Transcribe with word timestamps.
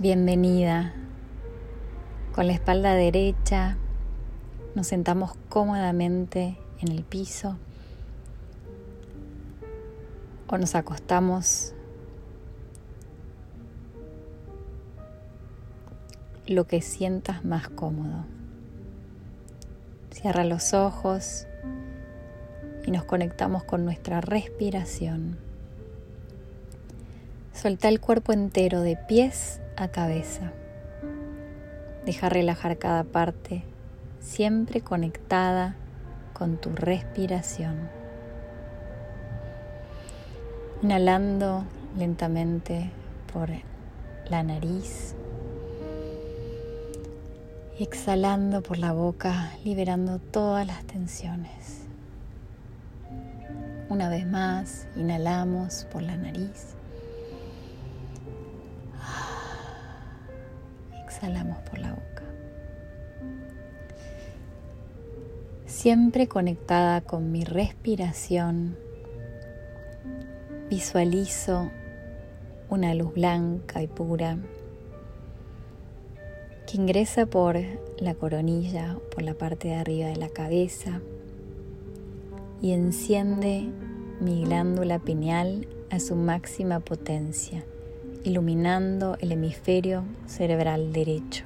Bienvenida. 0.00 0.94
Con 2.34 2.46
la 2.46 2.54
espalda 2.54 2.94
derecha 2.94 3.76
nos 4.74 4.86
sentamos 4.86 5.32
cómodamente 5.50 6.56
en 6.80 6.90
el 6.90 7.04
piso 7.04 7.58
o 10.46 10.56
nos 10.56 10.74
acostamos 10.74 11.74
lo 16.46 16.66
que 16.66 16.80
sientas 16.80 17.44
más 17.44 17.68
cómodo. 17.68 18.24
Cierra 20.12 20.44
los 20.44 20.72
ojos 20.72 21.46
y 22.86 22.90
nos 22.90 23.04
conectamos 23.04 23.64
con 23.64 23.84
nuestra 23.84 24.22
respiración. 24.22 25.36
Solta 27.52 27.90
el 27.90 28.00
cuerpo 28.00 28.32
entero 28.32 28.80
de 28.80 28.96
pies 28.96 29.60
a 29.80 29.88
cabeza. 29.88 30.52
Deja 32.04 32.28
relajar 32.28 32.78
cada 32.78 33.04
parte, 33.04 33.62
siempre 34.20 34.82
conectada 34.82 35.76
con 36.34 36.58
tu 36.58 36.70
respiración. 36.70 37.88
Inhalando 40.82 41.64
lentamente 41.96 42.90
por 43.32 43.50
la 44.28 44.42
nariz 44.42 45.14
y 47.78 47.82
exhalando 47.82 48.62
por 48.62 48.78
la 48.78 48.92
boca, 48.92 49.52
liberando 49.64 50.18
todas 50.18 50.66
las 50.66 50.84
tensiones. 50.84 51.86
Una 53.88 54.08
vez 54.08 54.26
más, 54.26 54.86
inhalamos 54.96 55.86
por 55.90 56.02
la 56.02 56.16
nariz. 56.16 56.76
Exhalamos 61.20 61.58
por 61.68 61.78
la 61.78 61.90
boca. 61.90 62.22
Siempre 65.66 66.28
conectada 66.28 67.02
con 67.02 67.30
mi 67.30 67.44
respiración, 67.44 68.78
visualizo 70.70 71.70
una 72.70 72.94
luz 72.94 73.12
blanca 73.12 73.82
y 73.82 73.86
pura 73.86 74.38
que 76.66 76.78
ingresa 76.78 77.26
por 77.26 77.58
la 77.98 78.14
coronilla, 78.14 78.96
por 79.14 79.22
la 79.22 79.34
parte 79.34 79.68
de 79.68 79.74
arriba 79.74 80.08
de 80.08 80.16
la 80.16 80.30
cabeza 80.30 81.02
y 82.62 82.72
enciende 82.72 83.68
mi 84.22 84.44
glándula 84.44 84.98
pineal 84.98 85.68
a 85.90 86.00
su 86.00 86.16
máxima 86.16 86.80
potencia, 86.80 87.62
iluminando 88.24 89.16
el 89.20 89.32
hemisferio 89.32 90.04
cerebral 90.26 90.92
derecho, 90.92 91.44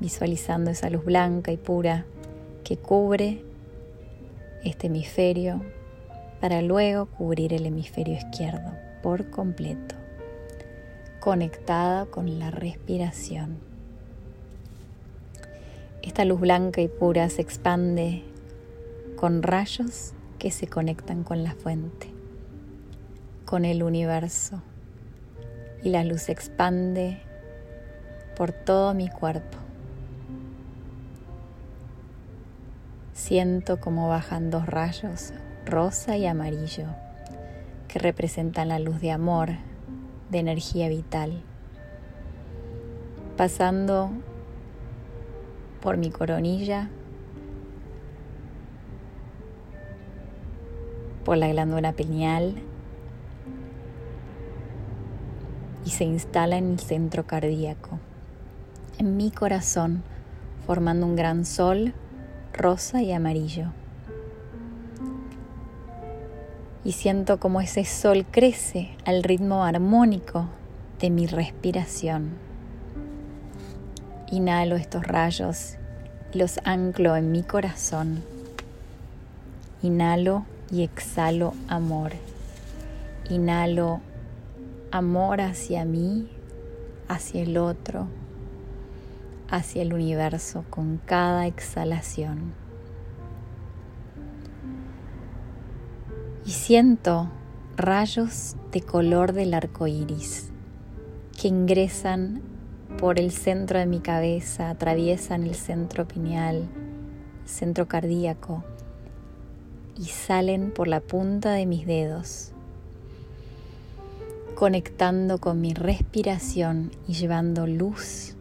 visualizando 0.00 0.70
esa 0.70 0.90
luz 0.90 1.04
blanca 1.04 1.52
y 1.52 1.56
pura 1.56 2.04
que 2.64 2.76
cubre 2.76 3.42
este 4.64 4.86
hemisferio 4.86 5.62
para 6.40 6.62
luego 6.62 7.06
cubrir 7.06 7.52
el 7.52 7.66
hemisferio 7.66 8.14
izquierdo 8.14 8.72
por 9.02 9.30
completo 9.30 10.02
conectada 11.22 12.06
con 12.06 12.40
la 12.40 12.50
respiración. 12.50 13.58
Esta 16.02 16.24
luz 16.24 16.40
blanca 16.40 16.80
y 16.80 16.88
pura 16.88 17.28
se 17.28 17.42
expande 17.42 18.24
con 19.14 19.44
rayos 19.44 20.14
que 20.40 20.50
se 20.50 20.66
conectan 20.66 21.22
con 21.22 21.44
la 21.44 21.54
fuente, 21.54 22.08
con 23.44 23.64
el 23.64 23.84
universo. 23.84 24.62
Y 25.82 25.90
la 25.90 26.04
luz 26.04 26.22
se 26.22 26.32
expande 26.32 27.20
por 28.36 28.52
todo 28.52 28.94
mi 28.94 29.08
cuerpo. 29.08 29.58
Siento 33.12 33.80
como 33.80 34.08
bajan 34.08 34.50
dos 34.50 34.66
rayos, 34.66 35.32
rosa 35.66 36.16
y 36.16 36.26
amarillo, 36.26 36.86
que 37.88 37.98
representan 37.98 38.68
la 38.68 38.78
luz 38.78 39.00
de 39.00 39.10
amor, 39.10 39.50
de 40.30 40.38
energía 40.38 40.88
vital, 40.88 41.42
pasando 43.36 44.10
por 45.80 45.98
mi 45.98 46.10
coronilla, 46.10 46.88
por 51.24 51.36
la 51.36 51.48
glándula 51.48 51.92
pineal 51.92 52.54
se 55.92 56.04
instala 56.04 56.56
en 56.56 56.72
el 56.72 56.80
centro 56.80 57.26
cardíaco, 57.26 58.00
en 58.98 59.16
mi 59.16 59.30
corazón, 59.30 60.02
formando 60.66 61.06
un 61.06 61.14
gran 61.14 61.44
sol 61.44 61.94
rosa 62.52 63.02
y 63.02 63.12
amarillo 63.12 63.68
y 66.84 66.92
siento 66.92 67.38
como 67.38 67.60
ese 67.60 67.84
sol 67.84 68.26
crece 68.30 68.90
al 69.04 69.22
ritmo 69.22 69.64
armónico 69.64 70.46
de 71.00 71.10
mi 71.10 71.26
respiración. 71.26 72.30
Inhalo 74.30 74.76
estos 74.76 75.06
rayos 75.06 75.76
los 76.32 76.58
anclo 76.64 77.16
en 77.16 77.30
mi 77.30 77.42
corazón. 77.42 78.24
Inhalo 79.82 80.44
y 80.70 80.82
exhalo 80.82 81.54
amor. 81.68 82.12
Inhalo 83.28 84.00
amor 84.92 85.40
hacia 85.40 85.84
mí, 85.84 86.28
hacia 87.08 87.42
el 87.42 87.58
otro, 87.58 88.06
hacia 89.50 89.82
el 89.82 89.92
universo 89.92 90.64
con 90.70 90.98
cada 90.98 91.46
exhalación. 91.48 92.62
y 96.44 96.50
siento 96.50 97.30
rayos 97.76 98.56
de 98.72 98.80
color 98.80 99.32
del 99.32 99.54
arco 99.54 99.86
iris 99.86 100.50
que 101.40 101.48
ingresan 101.48 102.42
por 102.98 103.18
el 103.18 103.30
centro 103.30 103.78
de 103.78 103.86
mi 103.86 104.00
cabeza, 104.00 104.70
atraviesan 104.70 105.44
el 105.44 105.54
centro 105.54 106.06
pineal, 106.06 106.68
centro 107.44 107.88
cardíaco 107.88 108.64
y 109.96 110.04
salen 110.04 110.72
por 110.72 110.88
la 110.88 111.00
punta 111.00 111.52
de 111.52 111.66
mis 111.66 111.86
dedos, 111.86 112.51
conectando 114.62 115.38
con 115.38 115.60
mi 115.60 115.74
respiración 115.74 116.92
y 117.08 117.14
llevando 117.14 117.66
luz 117.66 118.36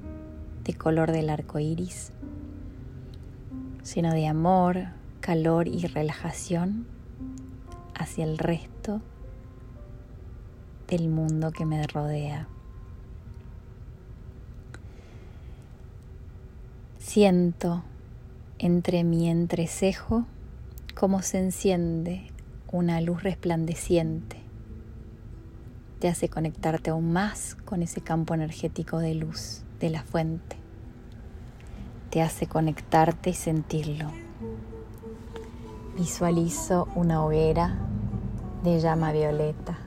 de 0.64 0.76
color 0.76 1.12
del 1.12 1.32
arco 1.32 1.58
iris, 1.58 2.12
lleno 3.96 4.14
de 4.14 4.28
amor, 4.28 4.90
calor 5.20 5.68
y 5.68 5.88
relajación 5.88 6.86
hacia 7.96 8.24
el 8.24 8.38
resto 8.38 9.02
del 10.88 11.10
mundo 11.10 11.50
que 11.50 11.66
me 11.66 11.82
rodea. 11.88 12.48
Siento 17.00 17.82
entre 18.60 19.04
mi 19.04 19.28
entrecejo 19.28 20.28
cómo 20.94 21.24
se 21.24 21.40
enciende 21.40 22.32
una 22.72 23.02
luz 23.02 23.24
resplandeciente. 23.24 24.41
Te 26.02 26.08
hace 26.08 26.30
conectarte 26.30 26.90
aún 26.90 27.14
más 27.14 27.54
con 27.64 27.84
ese 27.84 28.02
campo 28.02 28.34
energético 28.34 28.98
de 28.98 29.14
luz 29.14 29.62
de 29.80 29.92
la 29.92 30.02
fuente. 30.02 30.56
Te 32.10 32.24
hace 32.24 32.48
conectarte 32.48 33.30
y 33.30 33.34
sentirlo. 33.36 34.08
Visualizo 35.96 36.88
una 36.96 37.24
hoguera 37.24 37.78
de 38.64 38.80
llama 38.80 39.12
violeta 39.12 39.78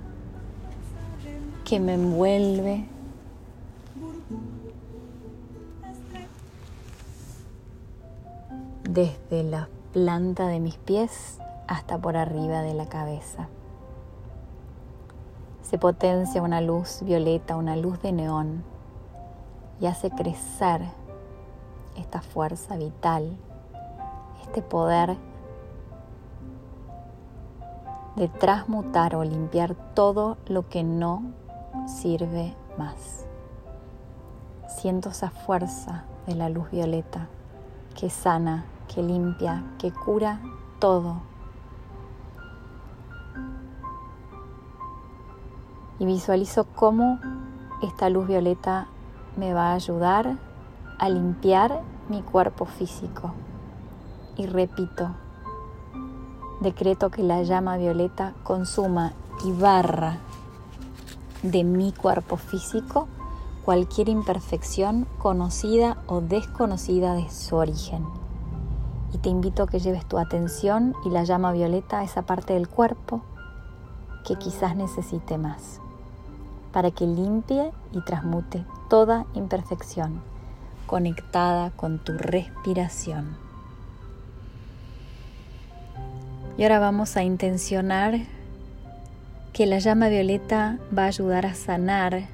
que 1.64 1.80
me 1.80 1.94
envuelve 1.94 2.86
desde 8.88 9.42
la 9.42 9.68
planta 9.92 10.46
de 10.46 10.60
mis 10.60 10.76
pies 10.76 11.38
hasta 11.66 11.98
por 11.98 12.16
arriba 12.16 12.62
de 12.62 12.74
la 12.74 12.88
cabeza. 12.88 13.48
Se 15.64 15.78
potencia 15.78 16.42
una 16.42 16.60
luz 16.60 17.00
violeta, 17.02 17.56
una 17.56 17.74
luz 17.74 18.00
de 18.02 18.12
neón 18.12 18.62
y 19.80 19.86
hace 19.86 20.10
crecer 20.10 20.82
esta 21.96 22.20
fuerza 22.20 22.76
vital, 22.76 23.36
este 24.42 24.60
poder 24.60 25.16
de 28.14 28.28
transmutar 28.28 29.16
o 29.16 29.24
limpiar 29.24 29.74
todo 29.94 30.36
lo 30.46 30.68
que 30.68 30.84
no 30.84 31.22
sirve 31.86 32.54
más. 32.78 33.24
Siento 34.68 35.08
esa 35.08 35.30
fuerza 35.30 36.04
de 36.26 36.34
la 36.34 36.50
luz 36.50 36.70
violeta 36.70 37.28
que 37.94 38.10
sana, 38.10 38.66
que 38.94 39.02
limpia, 39.02 39.64
que 39.78 39.90
cura 39.92 40.40
todo. 40.78 41.22
Y 45.98 46.06
visualizo 46.06 46.64
cómo 46.64 47.20
esta 47.82 48.08
luz 48.08 48.26
violeta 48.26 48.88
me 49.36 49.54
va 49.54 49.70
a 49.70 49.74
ayudar 49.74 50.36
a 50.98 51.08
limpiar 51.08 51.82
mi 52.08 52.22
cuerpo 52.22 52.64
físico. 52.64 53.32
Y 54.36 54.46
repito, 54.46 55.10
decreto 56.60 57.10
que 57.10 57.22
la 57.22 57.42
llama 57.42 57.76
violeta 57.76 58.34
consuma 58.42 59.12
y 59.44 59.52
barra 59.52 60.18
de 61.42 61.62
mi 61.62 61.92
cuerpo 61.92 62.36
físico 62.36 63.06
cualquier 63.64 64.08
imperfección 64.08 65.06
conocida 65.18 65.96
o 66.06 66.20
desconocida 66.20 67.14
de 67.14 67.30
su 67.30 67.56
origen. 67.56 68.04
Y 69.12 69.18
te 69.18 69.28
invito 69.28 69.62
a 69.62 69.66
que 69.66 69.78
lleves 69.78 70.06
tu 70.06 70.18
atención 70.18 70.94
y 71.04 71.10
la 71.10 71.24
llama 71.24 71.52
violeta 71.52 72.00
a 72.00 72.04
esa 72.04 72.22
parte 72.22 72.54
del 72.54 72.68
cuerpo 72.68 73.22
que 74.24 74.36
quizás 74.36 74.74
necesite 74.76 75.38
más, 75.38 75.80
para 76.74 76.90
que 76.90 77.06
limpie 77.06 77.70
y 77.92 78.00
transmute 78.00 78.66
toda 78.90 79.26
imperfección 79.34 80.20
conectada 80.86 81.70
con 81.70 82.00
tu 82.00 82.18
respiración. 82.18 83.36
Y 86.58 86.64
ahora 86.64 86.80
vamos 86.80 87.16
a 87.16 87.22
intencionar 87.22 88.18
que 89.52 89.66
la 89.66 89.78
llama 89.78 90.08
violeta 90.08 90.78
va 90.96 91.04
a 91.04 91.06
ayudar 91.06 91.46
a 91.46 91.54
sanar 91.54 92.24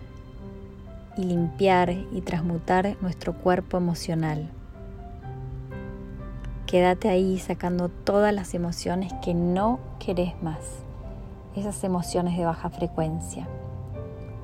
y 1.18 1.24
limpiar 1.24 1.90
y 1.90 2.22
transmutar 2.22 2.96
nuestro 3.02 3.34
cuerpo 3.34 3.76
emocional. 3.76 4.48
Quédate 6.66 7.10
ahí 7.10 7.38
sacando 7.38 7.90
todas 7.90 8.32
las 8.32 8.54
emociones 8.54 9.12
que 9.22 9.34
no 9.34 9.80
querés 9.98 10.32
más, 10.42 10.60
esas 11.54 11.84
emociones 11.84 12.38
de 12.38 12.46
baja 12.46 12.70
frecuencia. 12.70 13.46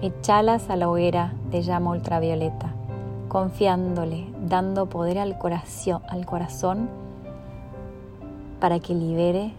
Echalas 0.03 0.69
a 0.69 0.77
la 0.77 0.91
hoguera 0.91 1.33
de 1.51 1.63
llama 1.63 1.93
ultravioleta, 1.93 2.75
confiándole, 3.29 4.27
dando 4.47 4.87
poder 4.87 5.19
al 5.19 5.39
corazón, 5.39 6.91
para 8.61 8.79
que 8.79 8.95
libere 8.95 9.55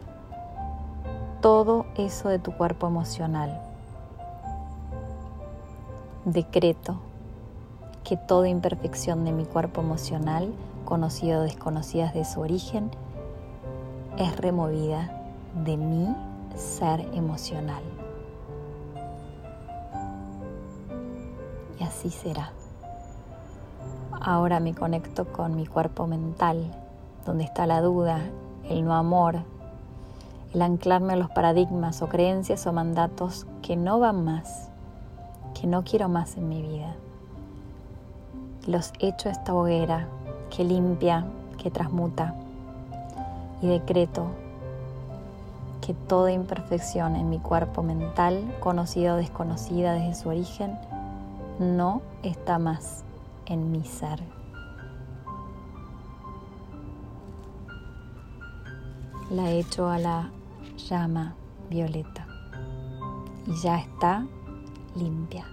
todo 1.41 1.87
eso 1.95 2.29
de 2.29 2.37
tu 2.37 2.51
cuerpo 2.51 2.85
emocional. 2.85 3.59
Decreto 6.25 6.97
que 8.03 8.15
toda 8.15 8.47
imperfección 8.47 9.25
de 9.25 9.31
mi 9.31 9.45
cuerpo 9.45 9.81
emocional, 9.81 10.53
conocida 10.85 11.39
o 11.39 11.41
desconocida 11.41 12.11
de 12.11 12.25
su 12.25 12.41
origen, 12.41 12.91
es 14.19 14.37
removida 14.37 15.09
de 15.65 15.77
mi 15.77 16.15
ser 16.55 17.01
emocional. 17.13 17.81
Así 21.97 22.11
será. 22.11 22.51
Ahora 24.21 24.59
me 24.59 24.75
conecto 24.75 25.25
con 25.25 25.55
mi 25.55 25.65
cuerpo 25.65 26.05
mental, 26.05 26.71
donde 27.25 27.43
está 27.43 27.65
la 27.65 27.81
duda, 27.81 28.19
el 28.69 28.85
no 28.85 28.93
amor, 28.93 29.39
el 30.53 30.61
anclarme 30.61 31.13
a 31.13 31.15
los 31.15 31.31
paradigmas 31.31 32.03
o 32.03 32.07
creencias 32.07 32.67
o 32.67 32.73
mandatos 32.73 33.47
que 33.63 33.75
no 33.75 33.99
van 33.99 34.23
más, 34.23 34.69
que 35.59 35.65
no 35.65 35.83
quiero 35.83 36.07
más 36.07 36.37
en 36.37 36.49
mi 36.49 36.61
vida. 36.61 36.95
Los 38.67 38.93
echo 38.99 39.29
a 39.29 39.31
esta 39.31 39.55
hoguera 39.55 40.07
que 40.55 40.63
limpia, 40.63 41.25
que 41.57 41.71
transmuta 41.71 42.35
y 43.59 43.67
decreto 43.67 44.27
que 45.81 45.95
toda 45.95 46.31
imperfección 46.31 47.15
en 47.15 47.29
mi 47.29 47.39
cuerpo 47.39 47.81
mental, 47.81 48.43
conocida 48.59 49.15
o 49.15 49.17
desconocida 49.17 49.93
desde 49.93 50.13
su 50.13 50.29
origen, 50.29 50.77
no 51.59 52.01
está 52.23 52.59
más 52.59 53.03
en 53.45 53.71
mi 53.71 53.83
ser. 53.83 54.21
La 59.31 59.51
echo 59.51 59.89
a 59.89 59.97
la 59.97 60.31
llama 60.77 61.35
violeta 61.69 62.27
y 63.45 63.55
ya 63.55 63.79
está 63.79 64.25
limpia. 64.95 65.45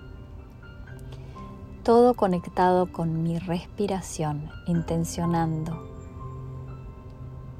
Todo 1.82 2.14
conectado 2.14 2.90
con 2.90 3.22
mi 3.22 3.38
respiración, 3.38 4.50
intencionando 4.66 5.94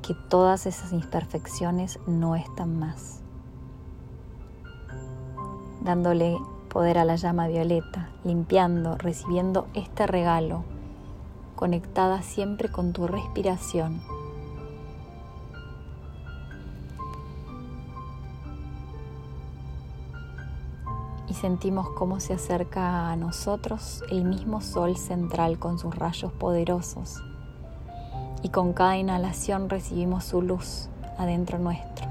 que 0.02 0.14
todas 0.14 0.66
esas 0.66 0.92
imperfecciones 0.92 1.98
no 2.06 2.36
están 2.36 2.78
más. 2.78 3.20
Dándole 5.82 6.38
poder 6.74 6.98
a 6.98 7.04
la 7.04 7.14
llama 7.14 7.46
violeta, 7.46 8.10
limpiando, 8.24 8.98
recibiendo 8.98 9.68
este 9.74 10.08
regalo, 10.08 10.64
conectada 11.54 12.20
siempre 12.20 12.68
con 12.68 12.92
tu 12.92 13.06
respiración 13.06 14.02
y 21.28 21.34
sentimos 21.34 21.88
cómo 21.90 22.18
se 22.18 22.34
acerca 22.34 23.10
a 23.12 23.16
nosotros 23.16 24.02
el 24.10 24.24
mismo 24.24 24.60
sol 24.60 24.96
central 24.96 25.60
con 25.60 25.78
sus 25.78 25.94
rayos 25.94 26.32
poderosos. 26.32 27.22
Y 28.42 28.48
con 28.48 28.72
cada 28.72 28.96
inhalación 28.96 29.70
recibimos 29.70 30.24
su 30.24 30.42
luz 30.42 30.88
adentro 31.18 31.58
nuestro. 31.58 32.06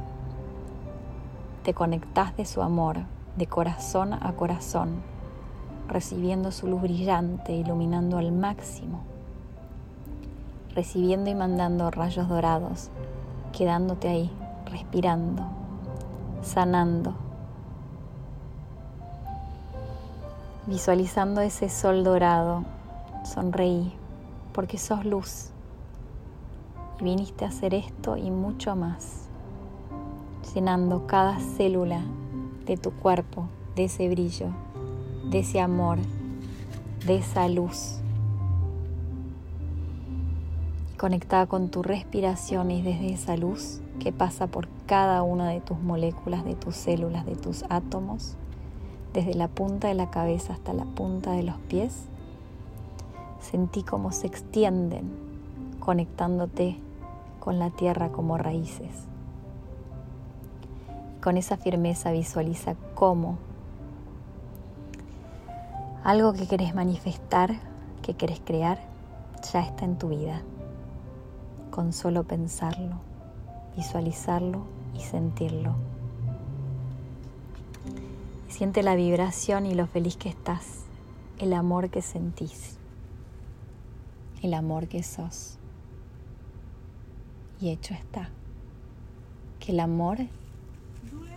Te 1.64 1.74
conectás 1.74 2.36
de 2.38 2.46
su 2.46 2.62
amor, 2.62 3.02
de 3.38 3.48
corazón 3.48 4.14
a 4.14 4.34
corazón, 4.34 5.02
recibiendo 5.88 6.52
su 6.52 6.68
luz 6.68 6.82
brillante, 6.82 7.54
iluminando 7.54 8.18
al 8.18 8.32
máximo, 8.32 9.02
recibiendo 10.76 11.30
y 11.30 11.36
mandando 11.36 11.92
rayos 11.92 12.28
dorados, 12.30 12.90
quedándote 13.52 14.08
ahí, 14.08 14.32
respirando, 14.66 15.44
sanando 16.42 17.16
Visualizando 20.66 21.42
ese 21.42 21.68
sol 21.68 22.06
dorado, 22.06 22.64
sonreí 23.26 23.92
porque 24.54 24.78
sos 24.78 25.04
luz 25.04 25.50
y 27.02 27.04
viniste 27.04 27.44
a 27.44 27.50
hacer 27.50 27.74
esto 27.74 28.16
y 28.16 28.32
mucho 28.32 28.74
más, 28.74 29.28
llenando 30.56 31.06
cada 31.06 31.38
célula 31.40 32.00
de 32.66 32.78
tu 32.78 32.92
cuerpo 32.92 33.48
de 33.76 33.86
ese 33.86 34.10
brillo, 34.10 34.48
de 35.30 35.40
ese 35.40 35.60
amor, 35.60 35.98
de 37.06 37.18
esa 37.18 37.48
luz. 37.48 38.00
conectada 41.04 41.48
con 41.48 41.68
tu 41.68 41.84
respiración 41.84 42.72
y 42.72 42.82
desde 42.82 43.12
esa 43.12 43.36
luz 43.36 43.82
que 44.00 44.14
pasa 44.14 44.48
por 44.48 44.70
cada 44.86 45.22
una 45.22 45.50
de 45.50 45.60
tus 45.60 45.78
moléculas, 45.78 46.46
de 46.46 46.56
tus 46.56 46.78
células, 46.78 47.26
de 47.26 47.36
tus 47.36 47.66
átomos, 47.68 48.38
desde 49.14 49.34
la 49.34 49.50
punta 49.50 49.90
de 49.90 49.96
la 49.96 50.10
cabeza 50.10 50.54
hasta 50.54 50.72
la 50.72 50.86
punta 50.86 51.34
de 51.34 51.44
los 51.44 51.58
pies, 51.68 52.06
sentí 53.42 53.84
cómo 53.84 54.14
se 54.14 54.28
extienden 54.28 55.12
conectándote 55.82 56.78
con 57.42 57.60
la 57.60 57.70
tierra 57.70 58.14
como 58.14 58.38
raíces. 58.38 59.10
Con 61.24 61.38
esa 61.38 61.56
firmeza 61.56 62.12
visualiza 62.12 62.76
cómo 62.96 63.38
algo 66.04 66.34
que 66.34 66.48
querés 66.48 66.76
manifestar, 66.76 67.62
que 68.02 68.16
querés 68.16 68.42
crear, 68.42 68.78
ya 69.54 69.62
está 69.62 69.86
en 69.86 69.98
tu 69.98 70.10
vida. 70.10 70.42
Con 71.72 71.94
solo 71.94 72.26
pensarlo, 72.26 72.98
visualizarlo 73.78 74.66
y 74.94 75.00
sentirlo. 75.00 75.76
Siente 78.50 78.84
la 78.84 78.96
vibración 78.96 79.66
y 79.66 79.76
lo 79.76 79.88
feliz 79.88 80.18
que 80.18 80.28
estás, 80.28 80.84
el 81.40 81.54
amor 81.54 81.90
que 81.90 82.02
sentís, 82.02 82.76
el 84.42 84.54
amor 84.54 84.90
que 84.90 85.04
sos. 85.04 85.58
Y 87.62 87.70
hecho 87.70 87.94
está. 87.94 88.28
Que 89.62 89.72
el 89.72 89.80
amor 89.80 90.18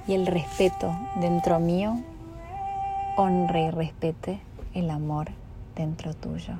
y 0.06 0.14
el 0.14 0.26
respeto 0.26 0.94
dentro 1.16 1.58
mío 1.58 1.98
honre 3.16 3.64
y 3.66 3.70
respete 3.70 4.40
el 4.74 4.90
amor 4.90 5.28
dentro 5.74 6.14
tuyo. 6.14 6.54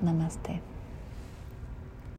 Namaste. 0.00 0.71